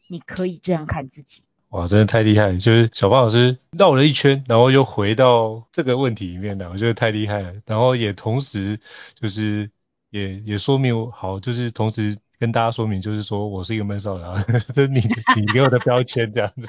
[0.08, 1.42] 你可以这样看自己。
[1.70, 2.58] 哇，真的太厉害了！
[2.58, 7.54] 就是小胖老师绕了一圈，然后又回到这个问题里面来，我觉得太厉害了。
[7.66, 8.80] 然后也同时
[9.20, 9.70] 就是
[10.12, 12.18] 也也说明好，就是同时。
[12.40, 14.44] 跟大家说明，就是说我是一个闷骚男，
[14.74, 15.00] 这是你
[15.36, 16.68] 你给我的标签这样子。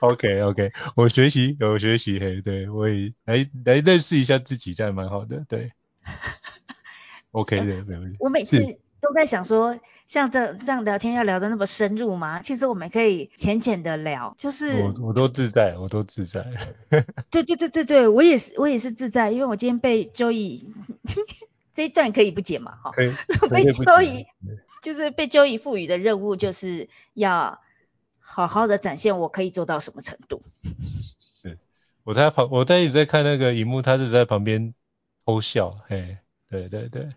[0.00, 5.72] OK OK， 我学习有学习，嘿，对我也来来认识一下自己，这样蛮好的，对。
[7.32, 8.16] OK 的，没问题。
[8.18, 8.58] 我每次
[9.00, 12.40] 都在想说，像这这样聊天要聊得那么深入吗？
[12.40, 16.46] 其实我们可以浅浅的聊，就是我我都自在，我都自在。
[17.30, 20.62] 对对对对对，我也是我也是自在，因为我今天被 Joey
[21.74, 22.92] 这一段可以不剪嘛，哈，
[23.50, 24.26] 被 Joey。
[24.82, 27.60] 就是被交易赋予的任务，就是要
[28.18, 30.42] 好好的展现我可以做到什么程度。
[31.42, 31.58] 是，
[32.04, 34.74] 我在旁，我在一直在看那个荧幕，他是在旁边
[35.24, 37.08] 偷笑，嘿，对对对。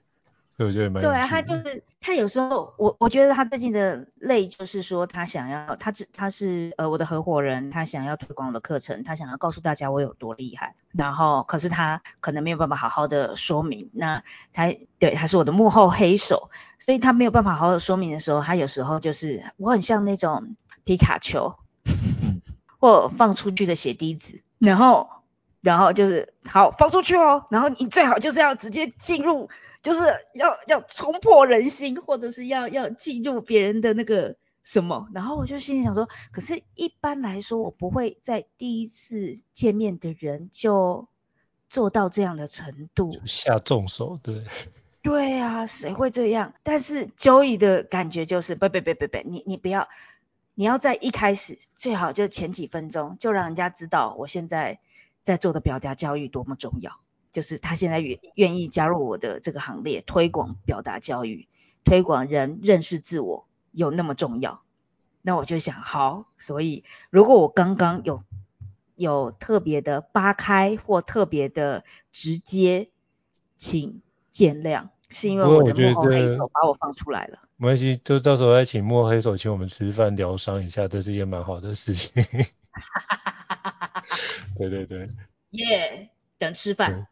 [0.66, 21.56] 我觉得蛮对啊，他就是他有时候我我觉得他最近的累就是说他想要他只他是呃我的合伙人，他想要推广我的课程，他想要告诉大家我有多厉害，然后可是他可能没有办法好好的说明，那他对他是我的幕后黑手，所以他没有办法好好的说明的时候，他有时候就是我很像那种皮卡丘
[22.80, 25.10] 或放出去的血滴子，然后
[25.62, 29.50] 然后就是好放出去哦，然后你最好就是要直接进入。
[29.82, 30.00] 就是
[30.34, 41.08] 要要冲破人心，或者是要要进入别人的那个什么，然后我就心里想说，可是一般来说，我不会在第一次见面的人就
[41.70, 44.44] 做到这样的程度，下重手，对，
[45.02, 46.54] 对啊，谁会这样？
[46.62, 49.90] 但是 Joey 的感觉就是，不不不不不，你你不要，
[50.54, 54.80] 你要在一开始最好就前几分钟就让人家知道我现在
[55.24, 57.00] 在做的表达教育多么重要。
[57.32, 61.48] 就是他现在愿愿意加入我的这个行列，推广表达教育，
[61.84, 64.62] 推广人认识自我有那么重要。
[65.22, 68.24] 那我就想，好，所以如果我刚刚有
[68.96, 72.90] 有特别的扒开或特别的直接，
[73.58, 77.40] 请见谅，是因为我的幕后黑手把我放出来了。
[77.58, 82.12] 没关系，就到时候再请幕后黑手请我们吃饭疗伤一下，这是一件蛮好的事情。
[84.58, 85.08] 对对对。
[85.52, 87.08] 耶、yeah，等吃饭。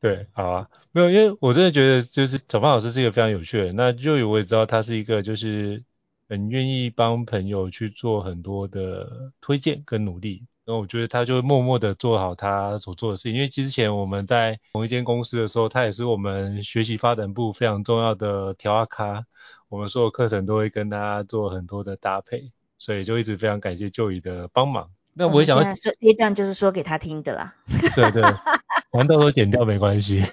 [0.00, 3.76] 对，好啊，没有，因为我真的觉得就是小胖老师是一个非常有趣的人。
[3.76, 5.82] 那就我也知道他是一个就是
[6.28, 10.44] 很愿意帮朋友去做很多的推荐跟努力。
[10.64, 13.34] 然后我觉得他就默默的做好他所做的事情。
[13.34, 19.26] 因为之前我们在同一间公司的时候，他也是我们学习发展部非常重要的调阿咖。
[19.68, 24.90] 我们所有课程都会跟他做很多的搭配，所以就一直非常感谢 Joey 的帮忙。
[25.12, 27.54] 那我也想要说这一段就是说给他听的啦。
[27.94, 28.22] 对对。
[28.92, 30.24] 难道都剪掉没关系？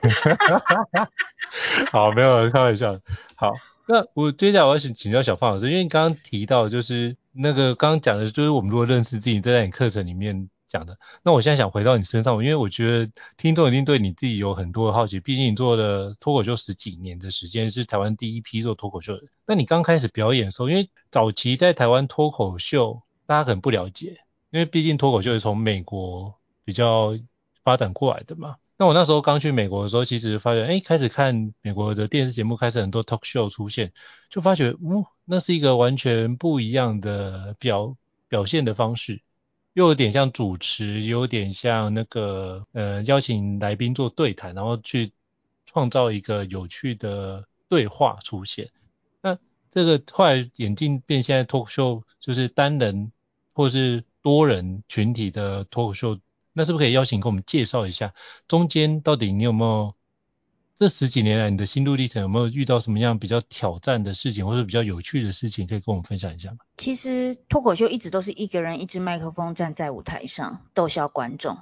[1.92, 3.00] 好，没有开玩笑。
[3.36, 3.54] 好，
[3.88, 10.98] 那我接下来我要请请教小胖老师，因为你刚刚提到就是那个刚刚讲的，就是我们如果认识自己，在你课程里面讲的。
[11.24, 19.24] 那我现在想回到你身上，因为我觉得听众一定对你自己有很多的好奇，毕竟你做了脱口秀十几年的时间，是台湾第一批做脱口秀的。
[19.46, 26.34] 那你刚开始表演的时候，因为早期在台湾脱口秀大家可能不了解，因为毕竟脱口秀是从美国
[26.66, 27.18] 比较
[27.68, 28.56] 发展过来的嘛。
[28.78, 33.92] 那我那时候刚去美国的时候，其实发现，哎，开始看美国的电视节目，开始很多 talk show 出现，
[34.30, 37.98] 就发觉，嗯，那是一个完全不一样的表
[38.30, 39.22] 表现的方式。
[39.74, 45.12] 又有点像主持，有点像那个呃邀请来宾做对谈，然后去
[45.66, 48.70] 创造一个有趣的对话出现。
[49.22, 49.38] 那
[49.70, 53.12] 这个后来演进变，现在脱口秀就是单人
[53.54, 56.18] 或是多人群体的脱口秀，
[56.58, 58.14] 那是不是可以邀请跟我们介绍一下
[58.50, 59.94] 中间到底你有没有？
[60.80, 66.58] 这十几年来，你的心路历程有没有遇到什么样比较挑战的事情，或者比较有趣的事情，可以跟我们分享一下吗？
[66.76, 71.58] 其实脱口秀一直都是一个人一支麦克风站在舞台上逗笑观众，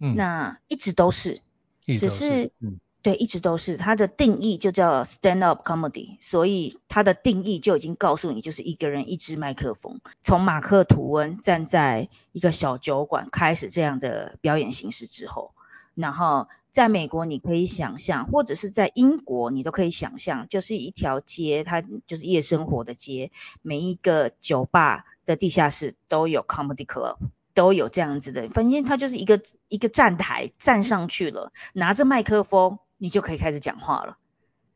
[0.00, 1.40] 嗯，那一直都是，
[1.86, 3.76] 只是，是嗯，对，一直都是。
[3.76, 15.52] 它的定义就叫 stand up comedy，所以它的定义就已经告诉你，就是一个人一支麦克风，从马克吐温站在一个小酒馆开始这样的表演形式之后，
[15.94, 16.48] 然后。
[16.70, 23.32] 在美国，你可以想象，或者是在英国，你都可以想象，就是一条街，它就是夜生活的街，
[23.62, 27.16] 每一个酒吧的地下室都有 comedy club，
[27.54, 34.18] 都有这样子的，反正它就是一个一个站台，站上去了，拿着麦克风，你就可以开始讲话了，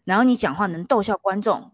[0.05, 1.73] 然后你讲话能逗笑观众，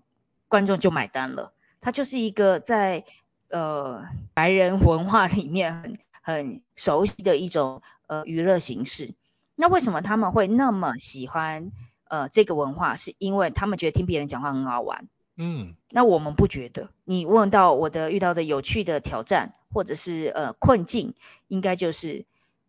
[0.48, 3.04] 观众就买单了，它就是一个在
[3.50, 9.14] 呃白人文化里面很很熟悉的一种呃娱乐形式。
[9.54, 11.70] 那为什么他们会那么喜欢
[12.04, 12.96] 呃这个文化？
[12.96, 15.08] 是因为他们觉得听别人讲话很好玩。
[15.36, 16.90] 嗯，那我们不觉得。
[17.04, 21.14] 你问到我的遇到的有趣的挑战或者是呃困境，
[21.46, 22.24] 应该就是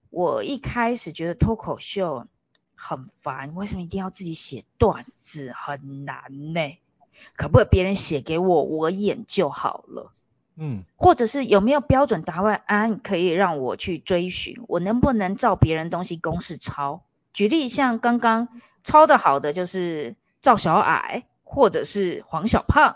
[0.10, 2.28] 我一开始觉得脱口秀
[2.80, 5.52] 很烦，为什么一定要自己写段子？
[5.54, 6.78] 很难呢？
[7.36, 10.13] 可不可以别人写给我，我演就好了？
[10.56, 14.63] 嗯，或者是有没有标准答案可以让我去追寻？
[14.68, 17.04] 我能不能照别人东西公式抄？
[17.34, 18.48] 举例像刚刚
[18.84, 22.96] 抄的好的就是赵小矮，或者是黄小胖，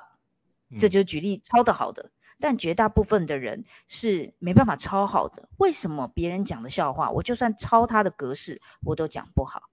[0.80, 2.10] 这就举例抄的好的。
[2.40, 5.48] 但绝大部分的人是没办法抄好的。
[5.58, 9.64] 为什么别人讲的笑话，我就算抄他的格式，我都讲不好？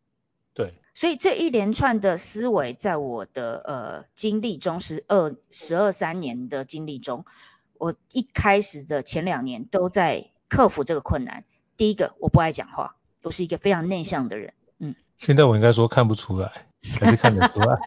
[0.54, 7.24] 对，所以这一连串的思维，在我的呃经历中，十二十二三年的经历中。
[7.78, 11.44] 我一开始的前两年都在克服这个困难。
[11.78, 14.52] 第一个，我不爱讲话，我是一个非常内向的人。
[14.78, 16.66] 嗯，现在我应该说看不出来，
[17.00, 17.78] 还是看得出来？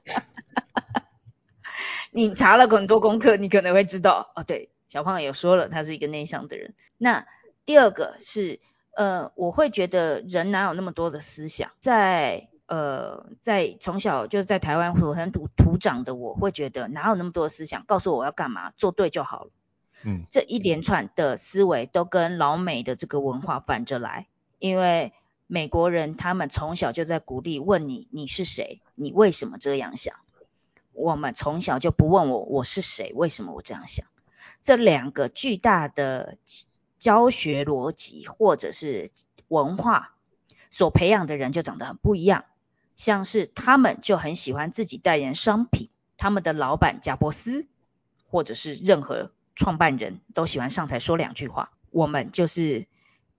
[2.09, 4.31] 你查了很多功课，你可能会知道。
[4.35, 6.73] 哦，对，小胖也说了，他是一个内向的人。
[6.97, 7.27] 那
[7.65, 8.59] 第二个是，
[8.95, 11.71] 呃，我会觉得人哪有那么多的思想？
[11.77, 17.85] 在呃，在从小就在台湾土生土土长的，我会觉得哪有那么多的思想？
[17.85, 19.51] 告诉我我要干嘛，做对就好了。
[20.03, 24.25] 嗯，这一连串的思维都跟老美的这个文化反着来，
[24.57, 25.13] 因为
[25.45, 28.81] 美国人他们从小就在鼓励问你，你是谁？
[28.95, 30.15] 你为什么这样想？
[30.93, 33.11] 我们从小就不问我，我是谁？
[33.13, 34.07] 为什么我这样想？
[34.63, 36.39] 这两个巨大的
[36.97, 39.11] 教学逻辑或者是
[39.47, 40.15] 文化
[40.71, 42.45] 所培养的人就长得很不一样，
[42.95, 47.67] 像是他们就很喜欢自己代言商品，他们的老板贾伯斯
[48.29, 49.31] 或者是任何。
[49.55, 52.87] 创办人都喜欢上台说两句话，我们就是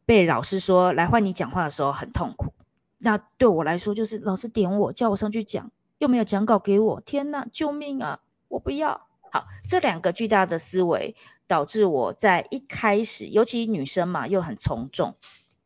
[0.07, 2.55] 被老师说来换你讲话的时候很痛苦。
[2.99, 8.21] 那对我来说就是老师点我叫我上去讲，又没有讲稿给我，天呐，救命啊！
[8.47, 9.09] 我不要。
[9.33, 11.17] 好，这两个巨大的思维
[11.49, 15.17] 导致我在一开始，尤其女生嘛，又很从众，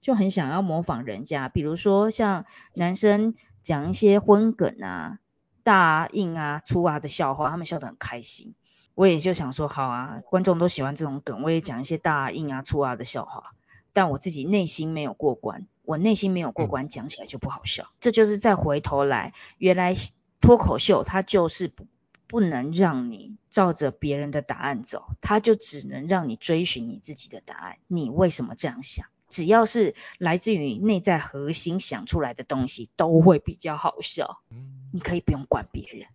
[0.01, 1.51] 就很想要模仿人家。
[1.51, 3.35] 比如说像男生
[3.69, 5.19] 讲一些荤梗啊、
[5.63, 8.55] 大硬啊、粗啊的笑话，他们笑得很开心。
[8.95, 13.53] 我也就想说，好啊，观众都喜欢这种梗，我也讲一些大啊、硬啊、粗啊的笑话。
[13.93, 17.91] 但我自己内心没有过关，我内心没有过关，讲起来就不好笑。
[18.01, 19.95] 这就是再回头来，原来
[20.41, 21.87] 脱口秀它就是不
[22.27, 27.77] 不能让你照着别人的答案走，它就只能让你追寻你自己的答案。
[27.87, 29.09] 你为什么这样想？
[29.29, 34.41] 只要是来自于内在核心想出来的东西，都会比较好笑。
[34.93, 36.07] 你可以不用管别人。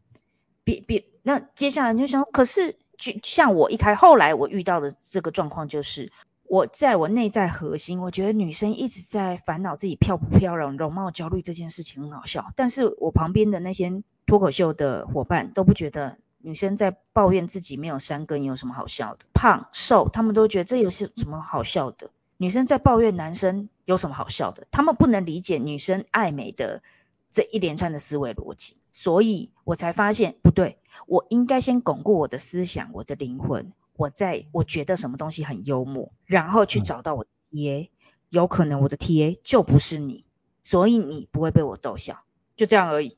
[0.65, 24.67] 别别，那接下来就想，可是就像我一开，后来我遇到的这个状况就是，我在我内在核心，我觉得女生一直在烦恼自己漂不漂亮、容貌焦虑这件事情很好笑，但是我旁边的那些脱口秀的伙伴都不觉得女生在抱怨自己没有三根有什么好笑的，胖瘦他们都觉得这有什什么好笑的，女生在抱怨男生有什么好笑的？
[24.71, 26.81] 他们不能理解女生爱美的
[27.29, 30.77] 这一连串的思维逻辑，所以我才发现不对，
[31.07, 37.89] 我应该先巩固我的思想，我的灵魂，我在我觉得什么东西很幽默，然后去找到我的 TA，
[38.29, 40.25] 有可能我的 TA 就不是你，
[40.63, 42.23] 所以你不会被我逗笑，
[42.55, 43.17] 就这样而已。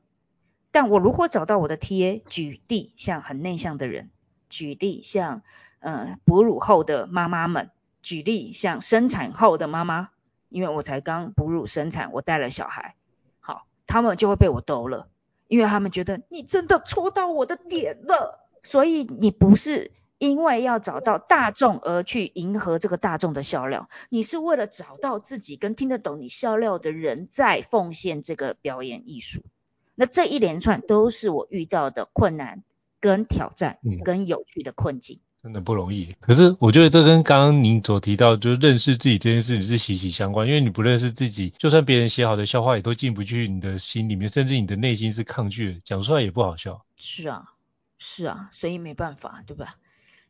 [0.72, 4.11] 但我如果找到我的 TA，举例像很内向的人，
[4.49, 5.41] 举例像
[5.80, 7.72] 呃哺乳后的妈妈们，
[8.05, 10.09] 举例像生产后的妈妈，
[10.49, 12.93] 因为我才刚哺乳生产，我带了小孩，
[13.39, 15.07] 好，他们就会被我逗了，
[15.47, 29.41] 因为他们觉得你真的戳到我的点了，所以你不是因为要找到大众而去迎合这个大众的笑料，你是为了找到自己跟听得懂你笑料的人在奉献这个表演艺术。
[29.95, 32.63] 那这一连串都是我遇到的困难、
[32.99, 36.15] 跟挑战、跟有趣的困境，嗯，真的不容易。
[36.21, 40.47] 可是我觉得这跟刚刚您所提到，就是认识自己这件事情是息息相关。
[40.47, 46.83] 因为你不认识自己，就算别人写好的笑话也都进不去你的心里面，甚至你的内心是抗拒的，讲出来也不好笑。
[46.99, 47.53] 是啊，
[47.99, 49.75] 是啊，所以没办法，对吧？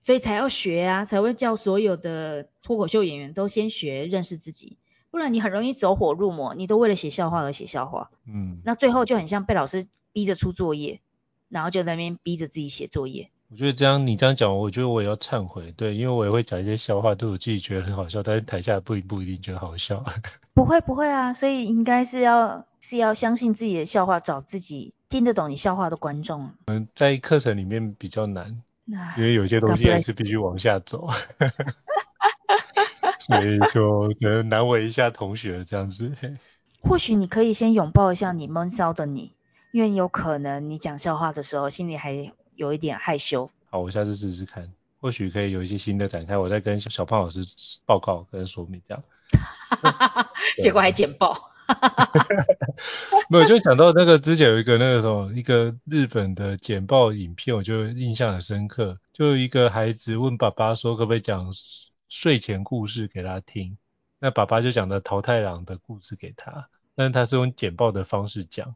[0.01, 4.77] 所以才要学啊，才会叫所有的脱口秀演员都先学认识自己。
[5.11, 10.99] 不然你很容易走火入魔，你都为了写笑话而写笑话，嗯，那最后就很像被老师逼着出作业，
[11.47, 13.31] 然后就在那边逼着自己写作业。
[13.51, 20.03] 我觉得这样你这样讲，我觉得我也要忏悔，对，因为我也会讲一些笑话，对我自己觉得很好笑，但是台下不一不一定觉得好笑。
[20.53, 26.51] 不会不会啊，所以应该是要是要相信自己的笑话，找自己听得懂你笑话的观众。
[26.65, 28.63] 嗯，在课程里面比较难，
[29.17, 31.07] 因为有些东西还是必须往下走。
[33.19, 36.11] 所以就可能难为一下同学这样子。
[36.81, 39.33] 或许你可以先拥抱一下你闷骚的你，
[39.71, 43.49] 因为有可能你讲笑话的时候心里还有一点害羞。
[43.69, 47.45] 好，我下次试试看，或许可以有一些新的展开，我再跟小胖老师
[47.85, 49.03] 报告跟说明这样。
[50.61, 51.51] 结果还简报。
[53.27, 58.99] 没有，就讲到那个之前有一个那个什么一个日本的简报影片，我就印象很深刻。
[59.11, 61.51] 就一个孩子问爸爸说，可不可以讲
[62.07, 63.79] 睡前故事给他听，
[64.19, 68.75] 那爸爸就讲了桃太郎的故事给他，但是他是用简报的方式讲，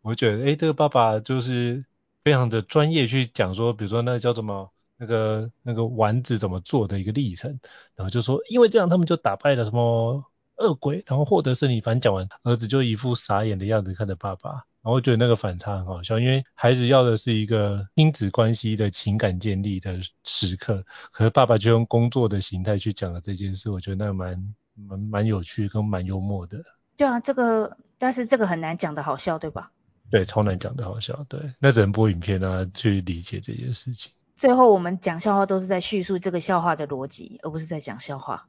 [0.00, 1.84] 我觉得诶这个爸爸就是
[2.24, 7.60] 非常的专业去讲说，比如说那叫什么那个那个丸子怎么做的一个历程，
[7.94, 10.24] 然后就说因为这样他们就打败了什么
[10.56, 11.80] 恶鬼，然后获得胜利。
[11.80, 14.64] 反正讲完，儿子就一副傻眼的样子看着爸爸。
[14.82, 26.62] 然后觉得那个反差很好笑，因为孩子要的是一个亲子关系的情感建立的时刻，可是爸爸就用工作的形态去讲了这件事，我觉得那蛮蛮蛮有趣跟蛮幽默的。
[26.96, 29.70] 对啊，这个但是这个很难讲的好笑，对吧？
[30.10, 34.12] 对，超难讲的好笑，对，那只能播影片啊去理解这件事情。
[34.34, 38.48] 最后我们讲笑话都是在叙述这个笑话的逻辑，而不是在讲笑话。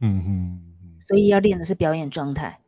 [0.00, 2.60] 嗯哼，所以要练的是表演状态。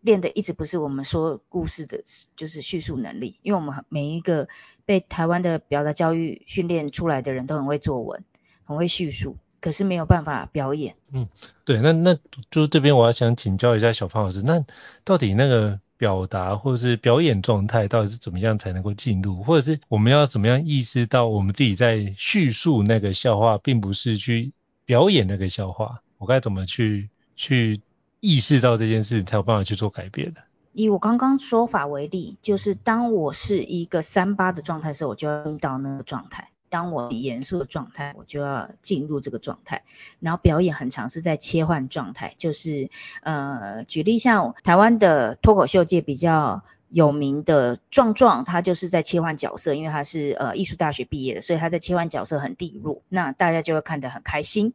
[0.00, 2.02] 练的一直不是我们说故事的，
[2.36, 3.40] 就是叙述能力。
[3.42, 4.48] 因为我们每一个
[4.86, 8.24] 被台湾的表达教育训练出来的人都很会作文，
[8.64, 10.94] 很会叙述，可是没有办法表演。
[11.12, 11.28] 嗯，
[11.64, 12.14] 对，那那
[12.48, 14.64] 就是这边我要想请教一下小胖老师，那
[15.04, 24.52] 到底那个表达或者是表演状态到底是怎么样才能够进入，或者是我们要怎么样意识到我们自己在叙述那个笑话，并不是去
[24.86, 27.82] 表演那个笑话，我该怎么去去？
[28.20, 30.40] 意识到这件事才有办法去做改变的。
[30.72, 39.84] 以我刚刚说法为例，就是当我是一个三八的状态时候，我就要到那个状态；当我严肃的状态，我就要进入这个状态。
[40.20, 42.90] 然后表演很常是在切换状态，就是
[43.22, 54.74] 呃，举例像台湾的脱口秀界比较有名的壮壮，他就是在切换角色，因为他是呃艺术大学毕业的，所以他在切换角色很利落，那大家就会看得很开心。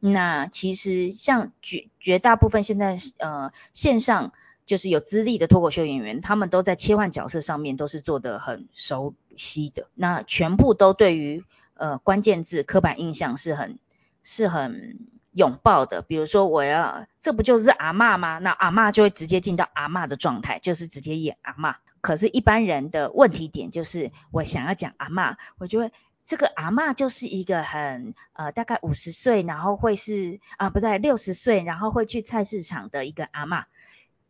[0.00, 4.34] 那其实像绝绝大部分现在呃线上
[4.66, 9.88] 就是有资历的脱口秀演员，他们都在切换角色上面都是做得很熟悉的。
[9.94, 11.44] 那全部都对于
[11.74, 13.78] 呃关键字刻板印象是很
[14.22, 14.98] 是很
[15.32, 16.02] 拥抱的。
[16.02, 18.38] 比如说我要这不就是阿嬷吗？
[18.38, 21.76] 那阿嬷就会直接进到阿嬷的状态，就是直接演阿嬷。
[22.00, 25.92] 可是，一般人的问题点就是我想要讲阿嬷，我就会。
[26.26, 33.64] 这个阿嬷就是一个很呃大概五十岁，然后会是啊不对六十岁，然后会去菜市场的一个阿嬷。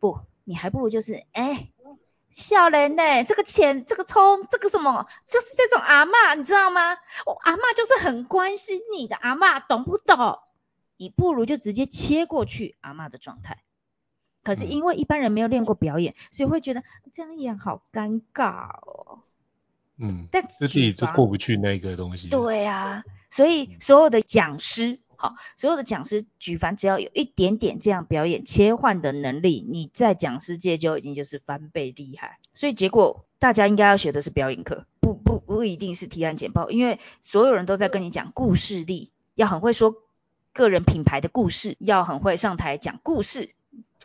[0.05, 1.71] 不，你还不如就是哎，
[2.29, 6.97] 笑人呢，这个钱这个葱这个什么，就是这种阿嬷，你知道吗？
[7.25, 10.39] 我阿嬷就是很关心你的阿嬷，懂不懂？
[10.97, 13.63] 你不如就直接切过去阿嬷的状态。
[14.43, 19.21] 可是因为一般人没有练过表演，所以会觉得这样演好尴尬哦。
[19.97, 22.29] 嗯，但就自己就过不去那个东西。
[22.29, 32.39] 对啊，所以所有的讲师好，所有的讲师举凡只要有一点点这样表演切换的能力，你在讲师界就已经就是翻倍厉害。
[32.53, 39.95] 所以结果大家应该要学的是表演课，不不不一定是提案简报，因为所有人都在跟你讲故事力，要很会说
[40.53, 43.51] 个人品牌的故事，要很会上台讲故事，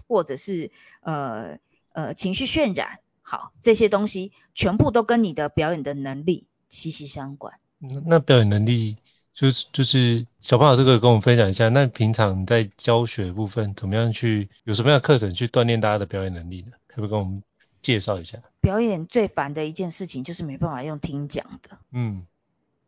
[0.09, 1.59] 或者是呃
[1.93, 7.59] 呃情绪渲染，好，这些东西全部都跟你的表演的能力息息相关。
[7.79, 8.97] 那表演能力。
[9.33, 16.73] 就是就是小胖老师可以跟我们分享一下，那平常在教学部分怎么样去有什么样的课程去锻炼大家的表演能力呢？
[16.89, 17.43] 可不可以跟我们
[17.81, 18.43] 介绍一下？
[18.61, 21.79] 表演最烦的一件事情就是没办法用听讲的。
[21.93, 22.27] 嗯，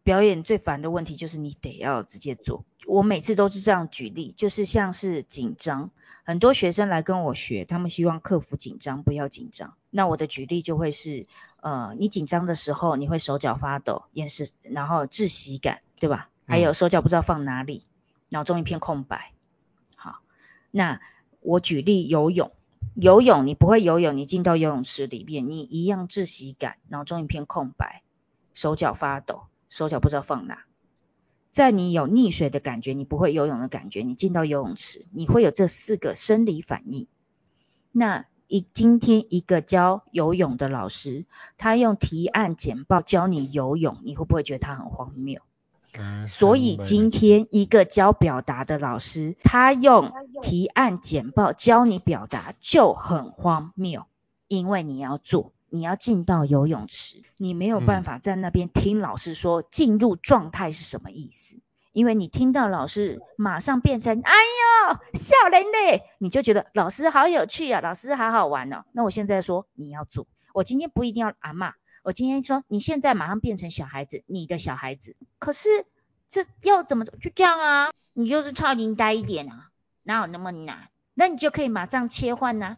[0.02, 2.64] 表演最烦的问题就是你得要直接做。
[2.86, 5.90] 我每次都是这样举例，就是像是紧张，
[6.24, 9.74] 很多学生来跟我学，他们希望克服紧张，不要紧张。
[9.88, 11.26] 那我的举例就会是，
[11.60, 16.28] 呃，你紧张的时候你会手脚发抖，也是，然后窒息感，对吧？
[16.52, 17.86] 还有手脚不知道放哪里，
[18.28, 19.32] 脑中一片空白。
[19.96, 20.16] 好，
[20.70, 21.00] 那
[21.40, 22.52] 我举例游泳，
[22.94, 28.02] 游泳你不会游泳，你进到游泳池里面，你一样窒息感，脑中一片空白，
[28.52, 30.64] 手脚发抖，手脚不知道放哪。
[31.48, 37.06] 在你有溺水的感觉，你不会游泳的感觉，你进到游泳池，你会有这四个生理反应。
[37.92, 41.24] 那一今天一个教游泳的老师，
[41.56, 45.40] 他用提案简报教你游泳，你会不会觉得他很荒谬？
[46.26, 54.06] 所以今天一个教表达的老师，他用提案简报教你表达就很荒谬，
[54.48, 61.58] 因为你要做，你要进到游泳池，你没有办法在那边听老师说进入状态是什么意思，
[61.92, 68.84] 因为你听到老师马上变成哎呦笑人嘞，你就觉得老师好有趣啊，老师好好玩哦。
[68.92, 71.72] 那我现在说你要做，我今天不一定要阿嬷。
[72.02, 75.14] 我今天说，你现在马上变成小孩子，你的小孩子。
[75.38, 75.86] 可是
[76.28, 77.90] 这要怎么就这样啊？
[78.12, 79.68] 你就是超龄呆一点啊，
[80.02, 80.88] 哪有那么难？
[81.14, 82.76] 那你就可以马上切换呐、啊。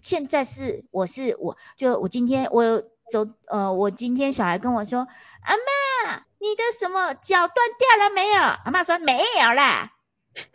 [0.00, 5.00] 现在是我是我就我今天我有走呃，我今天小孩跟我说，
[5.42, 8.40] 阿妈，你的什么脚断掉了没有？
[8.40, 9.92] 阿妈说没有啦。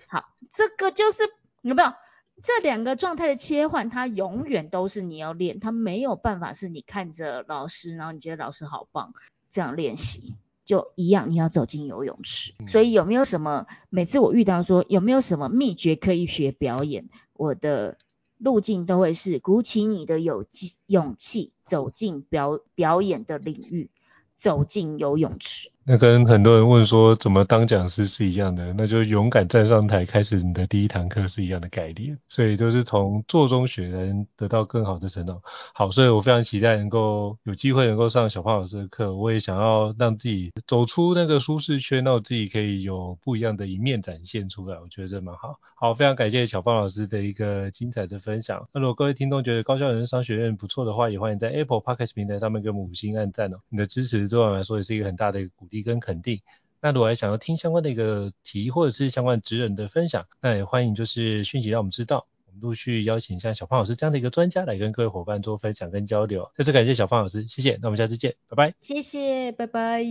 [0.07, 1.93] 好，这个就是有没有？
[2.41, 9.13] 这两个状态的切换，它永远都是你要练，它没有办法是你看着老师，然后你觉得老师好棒，
[9.49, 12.53] 这样练习就一样，你要走进游泳池。
[12.59, 12.67] 嗯。
[12.67, 13.65] 所以有没有什么？
[13.89, 17.97] 每次我遇到说有没有什么秘诀可以学表演，我的
[18.37, 23.89] 路径都会是鼓起你的勇气，勇气走进表表演的领域，
[24.35, 25.71] 走进游泳池。
[25.89, 35.41] 那跟很多人问说怎么当讲师是一样的，那就勇敢站上台开始你的第一堂课是一样的概念，所以就是从做中学能得到更好的成长。
[35.73, 45.57] 好，所以我非常期待能够有机会能够上小胖老师的课，我也想要让自己走出那个舒适圈，让我自己可以有不一样的一面展现出来，我觉得这蛮好。
[45.75, 48.67] 好，非常感谢小胖老师的一个精彩的分享。
[48.73, 55.76] 那如果各位听众觉得高效人商学院不错的话，也欢迎在 Apple Podcast 平台上面给我们五星按赞哦，你的支持对我来说也是一个很大的一个鼓励。
[55.83, 56.41] 跟肯定，
[56.81, 66.49] 那如果还想要听相关的一个题，或者是相关职人的分享，那也欢迎就是讯息让我们知道，我们陆续邀请像小胖老师这样的一个专家来跟各位伙伴做分享跟交流。
[66.55, 68.73] 再次感谢小胖老师，谢谢，那我们下次见，拜拜。
[68.79, 70.05] 谢谢，拜拜。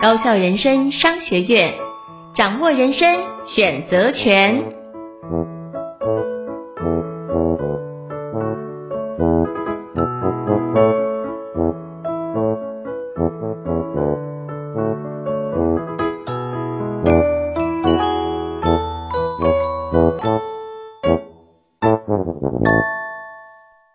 [0.00, 1.74] 高校人生商学院，
[2.34, 3.06] 掌握人生
[3.54, 5.51] 选择权。